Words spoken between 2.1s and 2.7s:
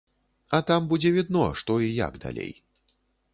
далей.